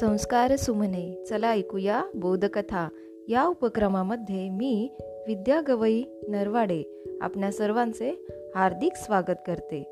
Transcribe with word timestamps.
संस्कार 0.00 0.56
सुमने. 0.56 1.24
चला 1.28 1.50
ऐकूया 1.50 2.02
बोधकथा. 2.14 2.88
या 3.28 3.46
उपक्रमामध्ये 3.46 4.48
मी 4.50 4.90
विद्या 5.26 5.60
गवई 5.68 6.02
नरवाडे 6.28 6.82
आपल्या 7.20 7.52
सर्वांचे 7.52 8.26
हार्दिक 8.54 8.92
स्वागत 8.96 9.34
करते. 9.46 9.90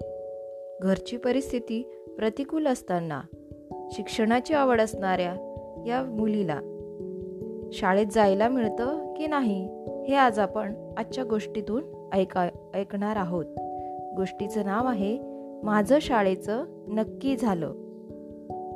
घरची 0.82 1.16
परिस्थिती 1.16 1.82
प्रतिकूल 2.16 2.66
असताना 2.66 3.20
शिक्षणाची 3.90 4.54
आवड 4.54 4.80
असणाऱ्या 4.80 5.34
या 5.86 6.02
मुलीला 6.02 6.60
शाळेत 7.73 8.06
जायला 8.12 8.48
मिळतं 8.48 9.14
की 9.14 9.27
नाही 9.27 9.68
हे 10.09 10.14
आज 10.14 10.38
आपण 10.38 10.74
आजच्या 10.96 11.24
गोष्टीतून 11.24 12.09
ऐका 12.12 12.48
ऐकणार 12.74 13.16
आहोत. 13.16 13.45
गोष्टीचं 14.16 14.64
नाव 14.64 14.86
आहे 14.86 15.18
माझं 15.62 15.98
शाळेचं 16.00 16.64
नक्की 16.88 17.36
झालं. 17.36 17.74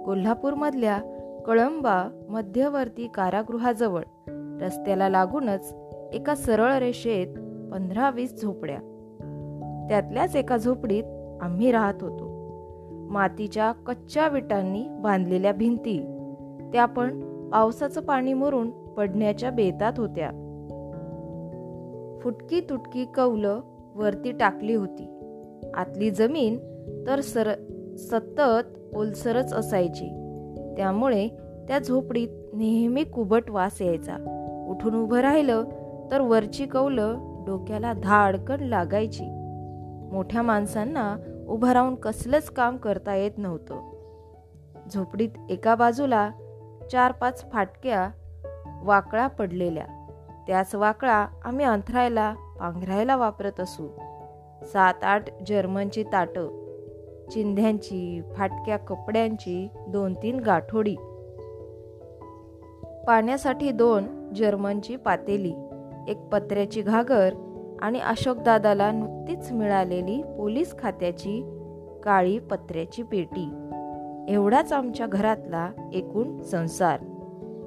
कोल्हापूरमधल्या 0.04 1.09
कळंबा 1.46 2.26
मध्यवर्ती 2.28 3.08
कारागृहाजवळ. 3.14 4.02
रस्त्याला 4.60 5.08
लागूनच 5.08 5.76
एका 6.12 6.34
सरळ 6.34 6.78
रेषेत 6.78 7.26
पंधरा 7.72 8.10
वीस 8.10 8.42
झोपड्या. 8.42 8.76
त्यातल्याच 9.88 10.36
एका 10.36 10.56
झोपडीत 10.56 11.04
आम्ही 11.40 11.72
राहत 11.72 11.94
होतो. 12.00 12.30
मातीच्या 13.10 13.72
कच्च्या 13.72 14.28
विटांनी 14.28 14.86
बांधलेल्या 14.88 15.52
भिंती. 15.52 15.98
त्या 16.72 16.86
पण 16.86 17.20
पावसाचं 17.48 18.00
पाणी 18.00 18.32
मुरून 18.32 18.70
पडण्याच्या 18.70 19.50
बेतात 19.50 19.92
होत्या. 19.96 20.30
फुटकी 22.22 22.60
तुटकी 22.60 23.04
कौलं 23.04 23.60
वरती 23.94 24.32
टाकली 24.32 24.74
होती. 24.74 25.16
आतली 25.74 26.10
जमीन 26.10 26.58
तर 27.06 27.20
सर 27.20 27.52
सतत 27.98 28.96
ओलसरच 28.96 29.52
असायची. 29.52 30.19
त्यामुळे 30.76 31.28
त्या 31.68 31.78
झोपडीत 31.78 32.28
नेहमी 32.52 33.04
कुबट 33.04 33.50
वास 33.50 33.82
यायचा. 33.82 34.16
उठून 34.68 34.94
उभं 34.94 35.18
राहिलं 35.18 35.64
तर 36.10 36.20
वरची 36.20 36.66
कौलं 36.66 37.16
डोक्याला 37.46 37.92
धाडकन 37.92 38.60
लागायची. 38.60 39.24
मोठ्या 40.12 40.42
माणसांना 40.42 41.16
उभं 41.48 41.70
राहून 41.70 41.94
कसलंच 41.94 42.50
काम 42.50 42.76
करता 42.76 43.14
येत 43.14 43.30
नव्हतं. 43.36 43.90
झोपडीत 44.94 45.28
एका 45.50 45.74
बाजूला 45.74 46.30
चार 46.92 47.12
पाच 47.12 47.50
फाटक्या 47.52 48.10
वाकळा 48.82 49.26
पडलेल्या. 49.26 49.84
त्याच 50.46 50.74
वाकळा 50.74 51.26
आम्ही 51.44 51.64
अंथरायला 51.64 52.34
पांघरायला 52.60 53.16
वापरत 53.16 53.60
असू. 53.60 53.88
सात 54.62 55.04
आठ 55.04 55.24
जर्मनची 55.46 56.04
ताटं 56.12 56.59
चिंध्यांची 57.30 58.22
फाटक्या 58.34 58.76
कपड्यांची 58.76 59.68
दोन 59.88 60.14
तीन 60.14 60.40
गाठोडी. 60.40 60.94
पाण्यासाठी 63.06 63.70
दोन 63.70 64.32
जर्मनची 64.36 64.96
पातेली 64.96 65.52
एक 66.08 66.18
पत्र्याची 66.18 66.82
घागर 66.82 67.34
आणि 67.82 68.00
अशोकदादाला 68.00 68.92
नुकतीच 68.92 69.52
मिळालेली 69.52 70.22
पोलीस 70.22 70.78
खात्याची 70.78 71.58
काळी 72.04 72.38
पत्र्याची 72.38 73.02
पेटी. 73.02 73.48
एवढाच 74.28 74.72
आमच्या 74.72 75.06
घरातला 75.06 75.70
एकूण 75.92 76.40
संसार. 76.42 77.00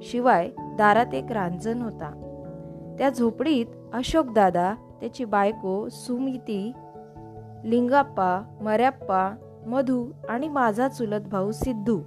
शिवाय 0.02 0.50
दारात 0.58 1.14
एक 1.14 1.32
रांजण 1.32 1.82
होता. 1.82 2.20
त्या 2.98 3.10
झोपडीत 3.10 3.66
अशोकदादा 3.92 4.74
त्याची 5.00 5.24
बायको 5.24 5.88
सुमिती 5.88 6.72
लिंगाप्पा 7.64 8.58
मर्याप्पा 8.60 9.34
मधू 9.66 10.06
आणि 10.28 10.48
माझा 10.48 10.88
चुलत 10.88 11.20
भाऊ 11.20 11.50
सिद्धू 11.50 12.00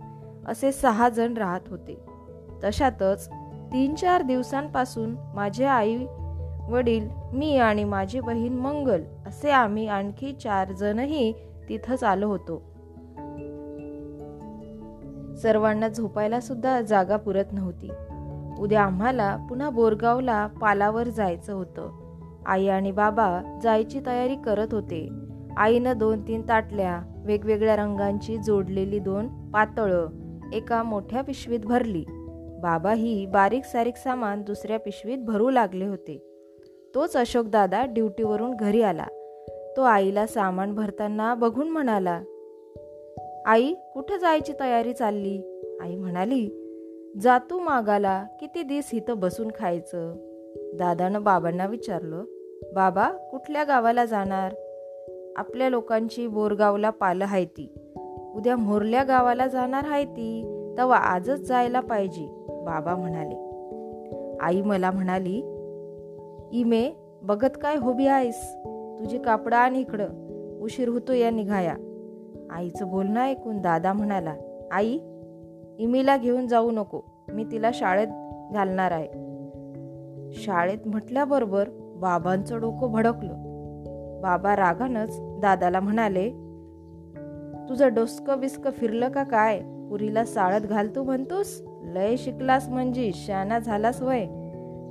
असे 0.48 0.72
सहा 0.72 1.10
जण 1.10 1.34
राहत 1.34 1.60
होते. 1.68 1.98
तशातच 2.64 3.30
तीन 3.74 3.96
चार 3.96 4.22
दिवसांपासून 4.22 5.16
माझे 5.36 5.66
आई 5.66 6.06
वडील 6.70 7.10
मी 7.34 7.58
आणि 7.58 7.84
माझी 7.84 8.20
बहीण 8.20 8.54
मंगल 8.54 9.02
असे 9.26 9.52
आम्ही 9.52 9.88
आणखी 9.88 10.34
चार 10.34 10.72
जणही 10.72 11.34
तिथंच 11.70 12.04
आलो 12.04 12.28
होतो. 12.28 12.62
सर्वांना 15.36 15.88
झोपायला 15.88 16.40
सुद्धा 16.40 16.82
जागा 16.82 17.18
पुरत 17.18 17.46
नव्हती. 17.52 17.92
उद्या 18.60 18.84
आम्हाला 18.84 19.38
पुन्हा 19.50 19.70
बोरगावला 19.70 20.48
पालावर 20.48 21.08
जायचं 21.08 21.54
होतं. 21.54 21.92
आई 22.46 22.68
आणि 22.68 22.92
बाबा 22.92 23.60
जायची 23.64 24.00
तयारी 24.06 24.36
करत 24.36 24.68
होते. 24.72 25.10
आईनं 25.58 25.98
दोन 25.98 26.28
तीन 26.28 26.42
ताटल्या 26.42 27.02
वेगवेगळ्या 27.26 27.76
रंगांची 27.76 28.38
जोडलेली 28.38 29.00
दोन 29.00 29.52
पातळं 29.52 30.08
एका 30.54 30.84
मोठ्या 30.84 31.22
पिशवीत 31.22 31.60
भरली. 31.60 32.06
बाबा 32.62 32.94
ही 32.94 33.26
बारीक 33.26 33.66
सारीक 33.66 33.96
सामान 33.96 34.42
दुसऱ्या 34.42 34.80
पिशवीत 34.80 35.18
भरू 35.18 35.50
लागले 35.50 35.86
होते. 35.86 36.18
तोच 36.96 37.18
अशोकदादा 37.18 37.86
ड्युटीवरून 37.86 38.56
घरी 38.56 38.82
आला. 38.82 39.06
तो 39.78 39.82
आईला 39.82 40.28
सामान 40.28 40.76
भरताना 40.76 41.36
बघून 41.36 41.70
म्हणाला 41.70 42.22
आई 43.46 43.74
कुठं 43.94 44.18
जायची 44.18 44.54
तयारी 44.60 44.94
चालली? 44.94 45.62
आई 45.82 45.96
म्हणाली 45.96 46.50
जातो 47.22 47.60
मागाला 47.60 48.24
किती 48.40 48.64
दिस 48.64 48.90
इथं 48.94 49.20
बसून 49.20 49.48
खायचं? 49.60 50.14
दादानं 50.74 51.24
बाबांना 51.24 51.66
विचारलं 51.66 52.24
बाबा 52.76 53.10
कुठल्या 53.10 53.64
गावाला 53.64 54.06
जाणार? 54.06 54.56
आपल्या 55.38 55.70
लोकांची 55.70 56.28
बोरगावला 56.28 56.90
पालं 56.90 57.24
आहे 57.24 57.46
ती. 57.46 57.74
उद्या 58.36 58.56
मोरल्या 58.56 59.04
गावाला 59.04 59.48
जाणार 59.48 59.84
आहे 59.92 60.06
ती 60.06 60.44
तवा 60.78 60.98
आजच 60.98 61.48
जायला 61.48 61.80
पाहिजे 61.80 62.28
बाबा 62.48 62.96
म्हणाले. 62.96 63.36
आई 64.42 64.62
मला 64.62 64.92
म्हणाली 64.92 65.38
इमे 66.52 66.92
बघत 67.22 67.58
काय 67.62 67.76
होबी 67.76 68.08
आहेस? 68.08 68.54
तुझी 69.00 69.18
कापडं 69.18 69.56
आणि 69.56 69.80
इकडं 69.80 70.08
उशीर 70.62 70.90
होतो 70.90 71.14
या 71.14 71.30
निघाया. 71.30 71.76
आईचं 72.52 72.88
बोलणं 72.88 73.20
ऐकून 73.20 73.62
दादा 73.62 73.94
म्हणाला 73.94 74.36
आई 74.72 75.00
इमीला 75.80 76.18
घेऊन 76.18 76.48
जाऊ 76.48 76.72
नको 76.72 77.02
मी 77.30 77.44
तिला 77.44 77.70
शाळेत 77.74 78.08
घालणार 78.54 78.92
आहे. 78.92 79.10
शाळेत 80.34 80.78
म्हटल्याबरोबर 80.86 81.70
बाबांचं 81.96 82.60
डोकं 82.62 82.92
भडकलं. 82.92 83.48
बाबा 84.22 84.56
रागानच 84.56 85.20
दादाला 85.42 85.80
म्हणाले 85.80 86.30
तुझं 87.70 87.94
डोसकं 87.94 88.40
बिस्क 88.40 88.74
फिरलं 88.74 89.10
का 89.10 89.24
काय? 89.24 89.60
पुरीला 89.60 90.26
साळत 90.26 90.62
घालतो 90.62 91.04
म्हणतोस? 91.04 91.62
लय 91.84 92.16
शिकलास 92.18 92.70
म्हणजे 92.70 93.12
शाना 93.14 93.60
झालास 93.60 94.02
वय. 94.02 94.26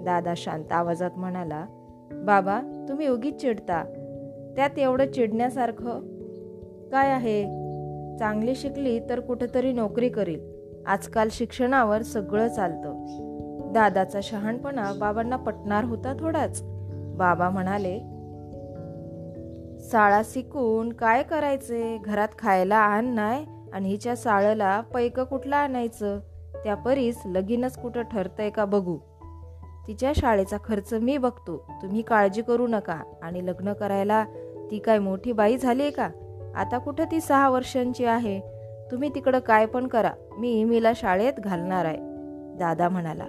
दादा 0.05 0.35
शांत 0.37 0.73
आवाजात 0.73 1.11
म्हणाला 1.17 1.67
बाबा 2.13 2.87
तुम्ही 2.89 3.09
उगीच 3.09 3.41
चिडता. 3.41 3.85
त्यात 4.57 4.79
एवढं 4.79 5.11
चिडण्यासारखं 5.11 6.01
काय 6.89 7.11
आहे? 7.11 7.45
चांगली 8.19 8.55
शिकली 8.55 9.01
तर 9.01 9.21
कुठेतरी 9.21 9.73
नोकरी 9.73 10.09
करील. 10.09 10.41
आजकाल 10.87 11.29
शिक्षणावर 11.31 12.03
सगळं 12.03 12.49
चालतं. 12.49 13.05
दादाचा 13.75 14.21
शहाणपणा 14.23 14.93
बाबांना 15.01 15.37
पटणार 15.37 15.85
होता 15.85 16.17
थोडाच. 16.21 16.63
बाबा 17.17 17.51
म्हणाले 17.51 18.01
साळा 19.93 20.23
शिकून 20.25 20.93
काय 20.93 21.23
करायचे? 21.23 21.99
घरात 21.99 22.29
खायला 22.39 22.77
आण 22.77 23.05
नाही 23.05 23.47
आणि 23.73 23.89
हिच्या 23.89 24.17
साळला 24.17 24.81
पैक 24.81 25.21
कुठला 25.21 25.57
आणायचं? 25.57 26.19
त्या 26.65 26.75
परीस 26.75 27.19
लगीनच 27.27 27.79
कुठं 27.79 28.03
ठरतंय 28.03 28.51
का 28.51 28.65
बघू. 28.65 28.99
तिच्या 29.87 30.13
शाळेचा 30.17 30.57
खर्च 30.65 30.95
मी 30.95 31.19
बघतो. 31.19 31.67
तुम्ही 31.83 32.03
काळजी 32.03 32.43
करू 32.43 32.67
नका. 32.67 33.01
आणि 33.23 33.47
लग्न 33.47 33.73
करायला 33.73 34.25
ती 34.71 34.79
काय 34.79 34.99
मोठी 34.99 35.33
बाई 35.33 35.57
झाली 35.57 35.91
का? 35.91 36.09
आता 36.57 36.79
कुठं 36.79 37.05
ती 37.11 37.21
सहा 37.21 37.49
वर्षांची 37.49 38.05
आहे? 38.05 38.41
तुम्ही 38.91 39.09
तिकडं 39.15 39.39
काय 39.39 39.67
पण 39.67 39.87
करा. 39.87 40.11
मी 40.39 40.61
इमीला 40.61 40.93
शाळेत 40.97 41.33
घालणार 41.39 41.85
आहे. 41.85 41.99
दादा 42.59 42.89
म्हणाला. 42.89 43.27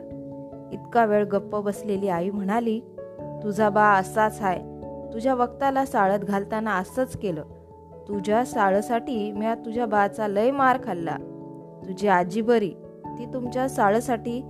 इतका 0.74 1.06
वेळ 1.06 1.24
गप्प 1.24 1.56
बसलेली 1.56 2.10
आई 2.10 2.30
म्हणाली 2.30 2.80
तुझा 3.44 3.69
बा 3.69 3.83
असाच 3.83 4.42
आहे 4.42 4.76
तुझ्या 5.17 5.35
वक्ताला 5.35 5.85
साळत 5.85 6.19
घालताना 6.19 6.71
असंच 6.71 7.17
केलं. 7.17 7.43
तुझ्या 8.07 8.45
साळसाठी 8.45 9.31
मी 9.31 9.45
तुझ्या 9.65 9.85
बाचा 9.85 10.27
लय 10.27 10.51
मार 10.51 10.77
खाल्ला. 10.83 11.15
तुझी 11.87 12.07
आजी 12.07 12.41
बरी 12.41 12.69
ती 13.05 13.25
तुमच्या 13.33 13.69
साळसाठी 13.69 14.41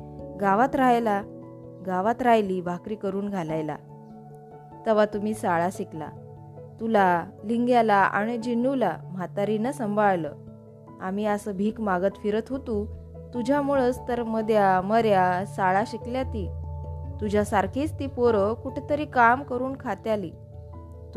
गावात 0.42 0.76
राहायला 0.76 1.22
गावात 1.86 2.22
राहिली 2.22 2.62
भाकरी 2.62 2.96
करून 2.96 3.30
घालायला. 3.30 3.76
तेव्हा 4.86 5.06
तुम्ही 5.06 5.34
साळा 5.34 5.70
शिकला. 5.72 6.08
तुला 6.80 7.26
लिंग्याला 7.46 7.96
आणि 7.96 8.38
जिन्नूला 8.38 8.98
म्हातारीनं 9.12 9.72
सांभाळलं. 9.72 10.34
आम्ही 11.02 11.26
असं 11.26 11.52
भीक 11.52 11.82
मागत 11.82 12.16
फिरत 12.24 12.44
होतो. 12.50 12.86
तुझ्यामुळंच 13.34 14.08
तर 14.08 14.24
मद्या 14.24 14.82
मर्या 14.82 15.46
साळा 15.46 15.84
शिकल्या 15.88 16.24
ती. 16.24 16.50
तुझ्यासारखीच 17.22 18.00
ती 18.00 18.08
पोरं 18.08 18.54
कुठेतरी 18.54 19.06
काम 19.06 19.44
करून 19.44 19.76
खात्याली. 19.80 20.32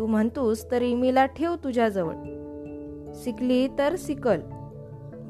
तू 0.01 0.07
म्हणतोस 0.07 0.71
तर 0.71 0.83
इमीला 0.83 1.27
ठेव 1.27 1.55
तुझ्याजवळ. 1.55 2.15
शिकली 3.15 3.69
तर 3.79 3.97
सिकल 3.97 4.41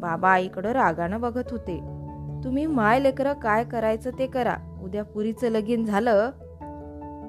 बाबा 0.00 0.28
आईकडं 0.30 0.68
रागानं 0.68 1.20
बघत 1.20 1.50
होते. 1.50 1.76
तुम्ही 2.44 2.66
माय 2.66 3.00
लेकरं 3.00 3.32
काय 3.32 3.64
करायचं 3.64 4.10
ते 4.18 4.26
करा. 4.26 4.56
उद्या 4.82 5.04
पुरीचं 5.04 5.48
लगीन 5.48 5.84
झालं. 5.84 6.30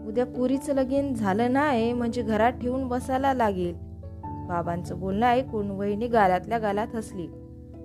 उद्या 0.08 0.26
पुरीचं 0.26 0.74
लगीन 0.74 1.14
झालं 1.14 1.54
नाही 1.54 1.94
म्हणजे 1.94 2.22
घरात 2.22 2.52
ठेवून 2.52 2.88
बसायला 2.88 3.34
लागेल. 3.34 3.76
बाबांचं 4.26 5.00
बोलणं 5.00 5.26
ऐकून 5.26 5.72
वहिनी 5.72 6.08
गालातल्या 6.08 6.58
गालात 6.58 6.96
हसली. 6.96 7.28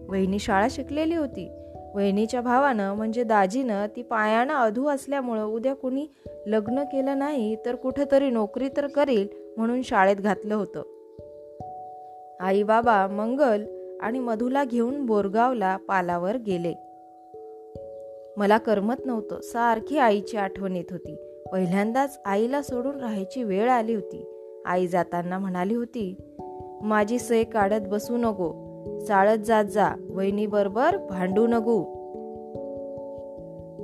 वहिनी 0.08 0.38
शाळा 0.38 0.66
शिकलेली 0.70 1.14
होती. 1.14 1.50
वहिनीच्या 1.94 2.40
भावानं 2.40 2.94
म्हणजे 2.94 3.24
दाजीनं 3.24 3.86
ती 3.96 4.02
पायानं 4.02 4.54
अधू 4.54 4.86
असल्यामुळं 4.86 5.44
उद्या 5.44 5.74
कुणी 5.74 6.06
लग्न 6.46 6.82
केलं 6.82 7.18
नाही 7.18 7.56
तर 7.66 7.74
कुठंतरी 7.74 8.30
नोकरी 8.30 8.68
तर 8.76 8.86
करेल. 8.86 9.45
म्हणून 9.56 9.82
शाळेत 9.82 10.16
घातलं 10.16 10.54
होतं. 10.54 10.82
आई 12.40 12.62
बाबा 12.62 13.06
मंगल 13.06 13.64
आणि 14.00 14.18
मधुला 14.18 14.64
घेऊन 14.64 15.06
बोरगावला 15.06 15.76
पालावर 15.76 16.36
गेले. 16.36 16.74
मला 18.36 18.58
करमत 18.58 18.94
नव्हतं. 19.04 19.40
सारखी 19.40 19.98
आईची 19.98 20.36
आठवण 20.36 20.76
येत 20.76 20.84
होती. 20.90 21.44
पहिल्यांदाच 21.52 22.20
आईला 22.24 22.62
सोडून 22.62 23.00
राहायची 23.00 23.42
वेळ 23.42 23.70
आली 23.70 23.94
होती. 23.94 24.32
आई 24.66 24.86
जाताना 24.86 25.38
म्हणाली 25.38 25.74
होती 25.74 26.16
माझी 26.82 27.18
सय 27.18 27.44
काढत 27.44 27.88
बसू 27.88 28.16
नको. 28.16 28.66
चाळत 29.04 29.38
जात 29.38 29.64
जा. 29.64 29.90
वहिनी 30.10 30.46
बरोबर 30.46 30.96
भांडू 30.96 31.46
नको. 31.46 31.82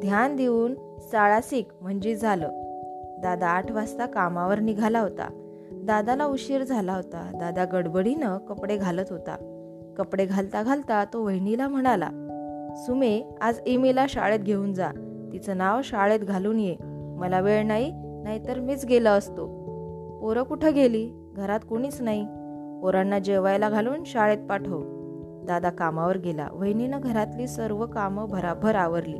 ध्यान 0.00 0.36
देऊन 0.36 0.74
चाळा 1.12 1.40
म्हणजे 1.80 2.14
झालं. 2.14 2.48
दादा 3.22 3.46
आठ 3.46 3.72
वाजता 3.72 4.06
कामावर 4.06 4.58
निघाला 4.58 5.00
होता. 5.00 5.41
दादाला 5.82 6.24
उशीर 6.24 6.64
झाला 6.64 6.94
होता. 6.94 7.30
दादा 7.34 7.64
गडबडीनं 7.64 8.38
कपडे 8.38 8.76
घालत 8.76 9.04
होता. 9.10 9.36
कपडे 9.98 10.26
घालता 10.26 10.62
घालता 10.62 11.04
तो 11.04 11.24
वहिनीला 11.24 11.68
म्हणाला 11.68 12.08
सुमे 12.76 13.22
आज 13.40 13.60
एमीला 13.66 14.06
शाळेत 14.08 14.40
घेऊन 14.40 14.72
जा. 14.72 14.90
तिचं 15.32 15.56
नाव 15.56 15.80
शाळेत 15.84 16.20
घालून 16.20 16.60
ये. 16.60 16.76
मला 17.18 17.40
वेळ 17.40 17.66
नाही 17.66 17.92
नाहीतर 17.94 18.60
मीच 18.60 18.86
गेलो 18.86 19.08
असतो. 19.08 19.46
पोरं 20.20 20.42
कुठं 20.42 20.74
गेली? 20.74 21.32
घरात 21.36 21.60
कोणीच 21.68 22.00
नाही. 22.00 22.24
पोरांना 22.82 23.18
जेवायला 23.18 23.70
घालून 23.70 24.04
शाळेत 24.04 24.38
पाठव. 24.48 24.82
दादा 25.46 25.70
कामावर 25.70 26.18
गेला. 26.18 26.48
वहिनीनं 26.52 27.00
घरातली 27.00 27.46
सर्व 27.46 27.86
कामं 27.86 28.24
भराभर 28.24 28.74
आवरली. 28.74 29.18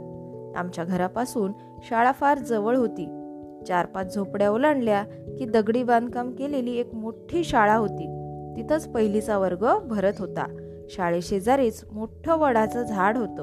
आमच्या 0.57 0.85
घरापासून 0.85 1.53
शाळा 1.89 2.13
फार 2.13 2.39
जवळ 2.39 2.77
होती. 2.77 3.22
चार 3.69 3.87
पाच 3.87 4.15
झोपड्या 4.15 4.51
ओलांडल्या 4.51 5.05
की 5.39 5.45
दगडी 5.45 5.83
बांधकाम 5.83 6.33
केलेली 6.33 6.77
एक 6.77 6.95
मोठी 6.95 7.45
शाळा 7.45 7.75
होती. 7.75 8.19
तिथंच 8.57 8.89
पहिलीचा 8.89 9.39
वर्ग 9.39 9.79
भरत 9.85 10.13
होता. 10.19 10.57
शाळेशेजारीच 10.89 11.85
मोठं 11.93 12.37
वडाचं 12.37 12.83
झाड 12.83 13.17
होतं. 13.17 13.43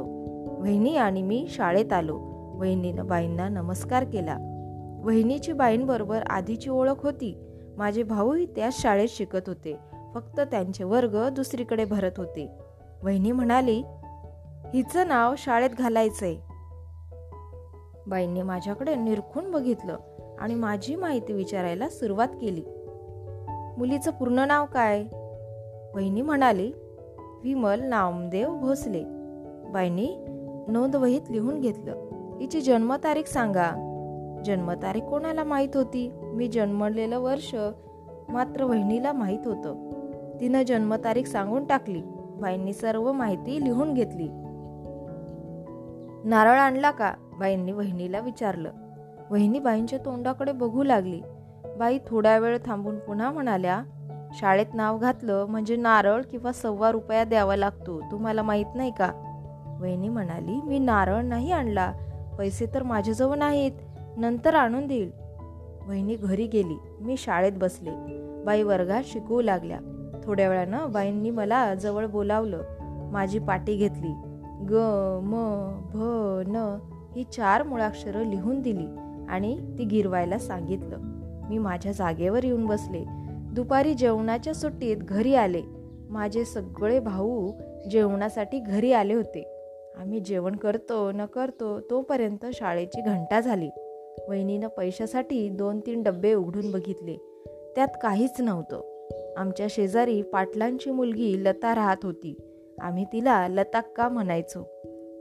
वहिनी 0.62 0.96
आणि 0.98 1.22
मी 1.22 1.46
शाळेत 1.50 1.94
आलो. 1.94 2.16
वहिनीनं 2.56 3.08
बाईंना 3.08 3.50
नमस्कार 3.50 4.04
केला. 4.04 4.38
वहिनीची 5.06 5.54
बाईंबरोबर 5.54 6.20
आधीची 6.30 6.70
ओळख 6.70 7.04
होती. 7.04 7.38
माझे 7.78 8.04
भाऊही 8.04 8.46
त्याच 8.46 8.82
शाळेत 8.82 9.08
शिकत 9.10 9.40
होते. 9.48 9.76
फक्त 10.14 10.40
त्यांचे 10.40 10.84
वर्ग 10.84 11.30
दुसरीकडे 11.30 11.86
भरत 11.86 12.12
होते. 12.18 12.50
वहिनी 13.04 13.32
म्हणाली 13.32 13.84
हिचं 14.74 15.08
नाव 15.08 15.34
शाळेत 15.38 15.70
घालायचंय. 15.70 16.36
बाईंनी 18.08 18.42
माझ्याकडे 18.42 18.96
निरखून 18.96 19.52
बघितलं. 19.52 19.98
आणि 20.40 20.56
माझी 20.56 20.96
माहिती 20.96 21.34
विचारायला 21.34 21.90
सुरुवात 21.90 22.28
केली. 22.28 22.64
मुलीचं 23.78 24.12
पूर्ण 24.12 24.40
नाव 24.40 24.66
काय? 24.66 25.04
बहिणी 25.94 26.22
म्हणाली 26.22 26.72
विमल 27.44 27.80
नामदेव 27.80 28.56
भोसले. 28.56 29.04
बाईंनी 29.70 30.16
नोंदवहीत 30.68 31.22
लिहून 31.30 31.60
घेतलं. 31.62 31.92
हिची 32.42 32.62
जन्मतारीख 32.62 33.24
सांगा. 33.24 33.86
जन्मतारीख 34.46 35.02
कोणाला 35.02 35.44
माहीत 35.44 35.70
होती? 35.74 36.12
मी 36.22 36.48
जन्मलेलं 36.48 37.20
वर्ष 37.20 37.56
मात्र 38.30 38.64
वहिनीला 38.64 39.12
माहीत 39.12 39.48
होतं. 39.48 39.90
तिनं 40.40 40.64
जन्मतारीख 40.64 41.24
सांगून 41.24 41.66
टाकली. 41.66 42.02
बाईंनी 42.42 42.74
सर्व 42.74 43.12
माहिती 43.12 43.64
लिहून 43.64 43.94
घेतली. 43.94 44.28
नारळ 46.24 46.60
आणला 46.60 46.92
का? 46.92 47.14
बाईंनी 47.40 47.72
वहिनीला 47.72 48.20
विचारलं. 48.20 48.70
वहिनी 49.32 49.60
बाईंच्या 49.60 50.00
तोंडाकडे 50.06 50.52
बघू 50.52 50.84
लागली. 50.84 51.22
बाई 51.78 51.98
थोडा 52.08 52.38
वेळ 52.38 52.58
थांबून 52.66 53.00
पुन्हा 53.00 53.32
म्हणाल्या 53.32 53.82
शाळेत 54.34 54.66
नाव 54.74 54.98
घातलं 54.98 55.46
म्हणजे 55.50 55.76
नारळ 55.76 56.22
किंवा 56.22 56.52
सव्वा 56.52 56.92
रुपया 56.92 57.24
द्यावा 57.24 57.56
लागतो 57.56 58.02
तुम्हाला 58.12 58.42
माहीत 58.42 58.66
नाही 58.76 58.92
का? 58.92 59.12
वहिनी 59.82 60.10
म्हणाली 60.10 60.62
मी 60.64 60.80
नारळ 60.80 61.22
नाही 61.22 61.52
आणला 61.52 61.94
पैसे 62.38 62.66
तर 62.74 62.84
माझ्याजवळ 62.84 63.38
नाहीत 63.38 63.72
नंतर 64.18 64.54
आणून 64.54 64.88
देईल. 64.88 65.12
वहिनी 65.88 66.16
घरी 66.16 66.48
गेली 66.48 66.78
मी 67.00 67.18
शाळेत 67.18 67.52
बसले. 67.56 67.92
बाई 68.46 68.64
वर्गात 68.64 69.04
शिकवू 69.06 69.42
लागल्या. 69.42 69.80
थोड्या 70.24 70.50
वेळानं 70.50 70.92
बाईंनी 70.92 71.30
मला 71.30 71.74
जवळ 71.74 72.06
बोलावलं. 72.06 72.62
माझी 73.12 73.40
पाटी 73.40 73.76
घेतली. 73.76 74.14
ग 74.70 74.74
म 75.24 75.68
भ 75.94 75.98
न 76.48 76.78
ही 77.16 77.24
चार 77.24 77.64
मुळाक्षरं 77.64 78.24
लिहून 78.24 78.62
दिली. 78.62 78.88
आणि 79.30 79.76
ती 79.78 79.86
गिरवायला 79.86 80.38
सांगितलं. 80.38 80.98
मी 81.50 81.58
माझ्या 81.58 81.92
जागेवर 81.92 82.44
येऊन 82.44 82.66
बसले. 82.66 83.06
दुपारी 83.54 83.94
जेवणाच्या 83.94 84.54
सुट्टीत 84.54 84.98
घरी 84.98 85.36
आले. 85.36 85.62
माझे 86.10 86.46
सगळे 86.46 87.00
भाऊ 87.00 87.52
जेवणासाठी 87.92 88.60
घरी 88.60 88.92
आले 88.92 89.14
होते. 89.14 89.56
आम्ही 89.98 90.20
जेवण 90.20 90.56
करतो 90.56 91.12
न 91.12 91.26
करतो 91.26 91.80
तोपर्यंत 91.80 92.46
शाळेची 92.54 93.02
घंटा 93.02 93.40
झाली. 93.40 93.70
वहिनीनं 94.28 94.68
पैशासाठी 94.68 95.50
दोन 95.50 95.80
तीन 95.80 96.04
डब्बे 96.04 96.34
उघडून 96.34 96.72
बघितले. 96.72 97.18
त्यात 97.76 97.88
काहीच 98.02 98.42
नव्हतं. 98.42 98.82
आमच्या 99.38 99.68
शेजारी 99.70 100.22
पाटलांची 100.22 100.92
मुलगी 100.92 101.44
लता 101.44 101.76
राहत 101.76 101.98
होती. 102.04 102.36
आम्ही 102.82 103.06
तिला 103.14 103.48
लताक्का 103.48 104.10
म्हणायचो. 104.10 104.70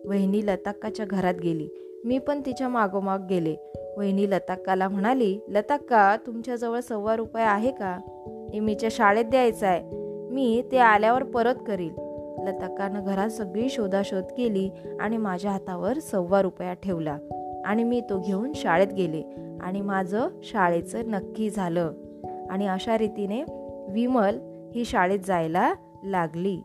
वहिनी 0.05 0.47
लताक्काच्या 0.47 1.07
घरात 1.07 1.35
गेली. 1.43 1.69
मी 2.05 2.19
पण 2.19 2.41
तिच्या 2.47 2.69
मागोमाग 2.69 3.27
गेले. 3.27 3.57
वहिनी 3.99 4.31
लताक्काला 4.31 4.89
म्हणाली 4.89 5.41
लताक्का 5.49 6.17
तुमच्याजवळ 6.27 6.81
सव्वा 6.81 7.17
रुपये 7.17 7.45
आहे 7.45 7.71
का? 7.71 7.99
इमीच्या 8.53 8.89
शाळेत 8.93 9.25
द्यायचा 9.25 9.69
आहे. 9.69 9.83
मी 10.31 10.63
ते 10.73 10.79
आल्यावर 10.79 11.23
परत 11.23 11.55
करील. 11.67 11.91
लताक्कानं 12.39 13.05
घरात 13.05 13.29
सगळी 13.29 13.69
शोधाशोध 13.69 14.25
केली 14.25 14.71
आणि 15.01 15.17
माझ्या 15.17 15.51
हातावर 15.51 15.99
सव्वा 15.99 16.43
रुपया 16.43 16.73
ठेवला. 16.73 17.19
आणि 17.65 17.85
मी 17.85 18.01
तो 18.01 18.21
घेऊन 18.27 18.53
शाळेत 18.55 18.89
गेले. 18.89 19.23
आणि 19.61 19.81
माझं 19.81 20.29
शाळेचं 20.43 21.11
नक्की 21.11 21.51
झालं. 21.51 21.93
आणि 22.51 22.67
अशा 22.67 22.99
रीतीने 22.99 23.43
विमल 23.89 24.39
ही 24.75 24.85
शाळेत 24.85 25.19
जायला 25.27 25.75
लागली. 26.05 26.63